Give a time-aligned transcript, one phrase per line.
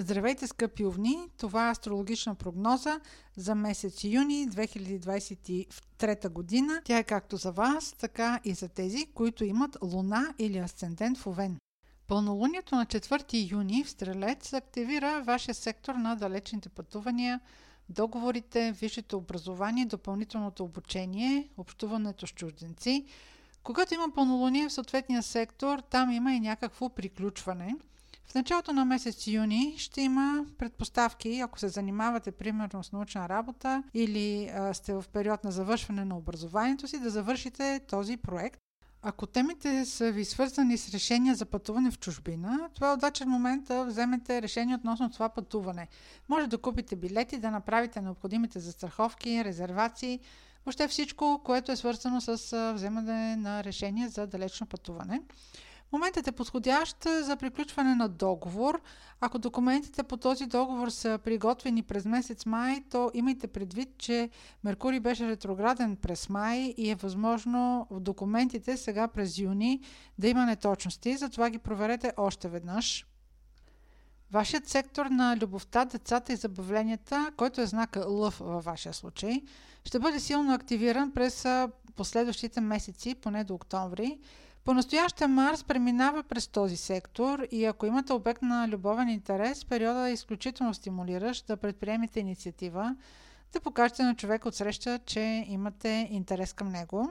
[0.00, 1.18] Здравейте, скъпи овни!
[1.38, 3.00] Това е астрологична прогноза
[3.36, 6.80] за месец юни 2023 година.
[6.84, 11.26] Тя е както за вас, така и за тези, които имат луна или асцендент в
[11.26, 11.58] Овен.
[12.06, 17.40] Пълнолунието на 4 юни в Стрелец активира вашия сектор на далечните пътувания,
[17.88, 23.04] договорите, висшето образование, допълнителното обучение, общуването с чужденци.
[23.62, 27.76] Когато има пълнолуние в съответния сектор, там има и някакво приключване–
[28.30, 33.82] в началото на месец юни ще има предпоставки, ако се занимавате примерно с научна работа
[33.94, 38.60] или сте в период на завършване на образованието си, да завършите този проект.
[39.02, 43.64] Ако темите са ви свързани с решения за пътуване в чужбина, това е удачен момент
[43.64, 45.88] да вземете решение относно това пътуване.
[46.28, 50.20] Може да купите билети, да направите необходимите застраховки, резервации,
[50.66, 55.22] въобще всичко, което е свързано с вземане на решение за далечно пътуване.
[55.92, 58.80] Моментът е подходящ за приключване на договор.
[59.20, 64.30] Ако документите по този договор са приготвени през месец май, то имайте предвид, че
[64.64, 69.80] Меркурий беше ретрограден през май и е възможно в документите сега през юни
[70.18, 73.06] да има неточности, затова ги проверете още веднъж.
[74.30, 79.42] Вашият сектор на любовта, децата и забавленията, който е знака лъв във вашия случай,
[79.84, 81.46] ще бъде силно активиран през
[81.96, 84.18] последващите месеци, поне до октомври.
[84.68, 90.12] По-настояще Марс преминава през този сектор и ако имате обект на любовен интерес, периода е
[90.12, 92.96] изключително стимулиращ да предприемете инициатива,
[93.52, 97.10] да покажете на човек от среща, че имате интерес към него.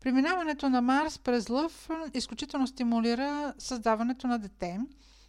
[0.00, 4.80] Преминаването на Марс през Лъв изключително стимулира създаването на дете.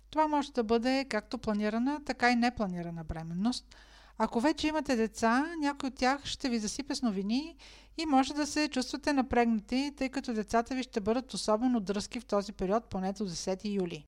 [0.09, 3.75] Това може да бъде както планирана, така и непланирана бременност–
[4.17, 7.55] ако вече имате деца, някой от тях ще ви засипе с новини
[7.97, 12.25] и може да се чувствате напрегнати, тъй като децата ви ще бъдат особено дръзки в
[12.25, 14.05] този период, поне до 10 юли.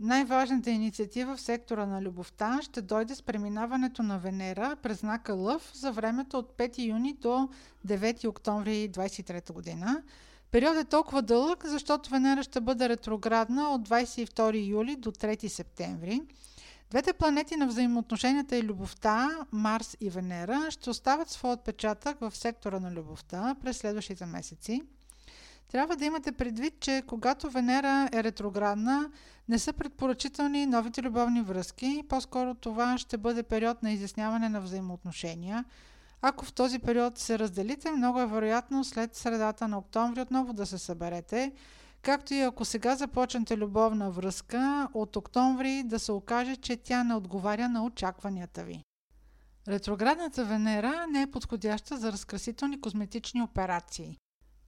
[0.00, 5.70] Най-важната инициатива в сектора на любовта ще дойде с преминаването на Венера през знака Лъв
[5.74, 7.48] за времето от 5 юни до
[7.86, 10.02] 9 октомври 2023 година.
[10.50, 16.20] Период е толкова дълъг, защото Венера ще бъде ретроградна от 22 юли до 3 септември.
[16.90, 22.80] Двете планети на взаимоотношенията и любовта, Марс и Венера, ще оставят своя отпечатък в сектора
[22.80, 24.82] на любовта през следващите месеци.
[25.68, 29.10] Трябва да имате предвид, че когато Венера е ретроградна,
[29.48, 32.02] не са предпоръчителни новите любовни връзки.
[32.08, 35.64] По-скоро това ще бъде период на изясняване на взаимоотношения.
[36.22, 40.66] Ако в този период се разделите, много е вероятно след средата на октомври отново да
[40.66, 41.52] се съберете–
[42.02, 47.14] Както и ако сега започнете любовна връзка, от октомври да се окаже, че тя не
[47.14, 48.82] отговаря на очакванията ви.
[49.68, 54.18] Ретроградната Венера не е подходяща за разкрасителни козметични операции.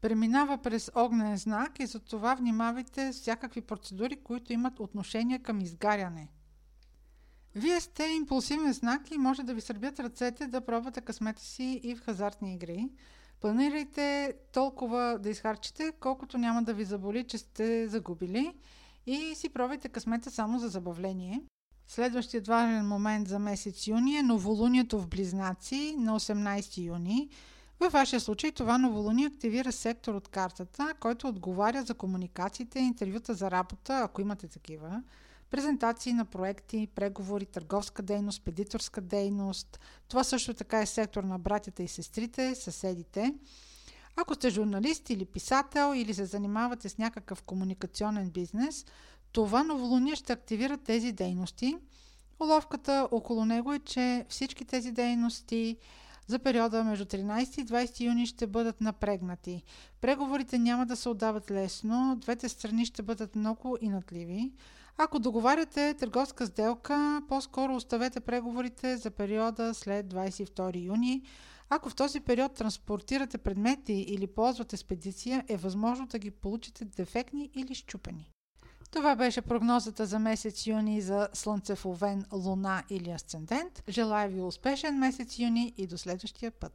[0.00, 6.28] Преминава през огнен знак и затова внимавайте всякакви процедури, които имат отношение към изгаряне.
[7.54, 11.96] Вие сте импулсивен знак и може да ви сърбят ръцете да пробвате късмета си и
[11.96, 12.88] в хазартни игри–
[13.42, 18.54] Планирайте толкова да изхарчите, колкото няма да ви заболи, че сте загубили
[19.06, 21.42] и си пробвайте късмета само за забавление.
[21.86, 27.28] Следващият важен момент за месец юни е новолунието в Близнаци на 18 юни.
[27.80, 33.50] Във вашия случай това новолуние активира сектор от картата, който отговаря за комуникациите, интервюта за
[33.50, 35.02] работа, ако имате такива,
[35.52, 39.80] презентации на проекти, преговори, търговска дейност, педиторска дейност.
[40.08, 43.34] Това също така е сектор на братята и сестрите, съседите.
[44.16, 48.86] Ако сте журналист или писател или се занимавате с някакъв комуникационен бизнес,
[49.32, 51.76] това новолуние ще активира тези дейности.
[52.40, 55.76] Уловката около него е, че всички тези дейности
[56.26, 59.62] за периода между 13 и 20 юни ще бъдат напрегнати.
[60.00, 64.52] Преговорите няма да се отдават лесно, двете страни ще бъдат много инатливи.
[64.98, 71.22] Ако договаряте търговска сделка, по-скоро оставете преговорите за периода след 22 юни.
[71.68, 77.50] Ако в този период транспортирате предмети или ползвате спедиция, е възможно да ги получите дефектни
[77.54, 78.30] или щупени.
[78.92, 83.82] Това беше прогнозата за месец юни за Слънце в Овен, Луна или Асцендент.
[83.88, 86.70] Желая ви успешен месец юни и до следващия път!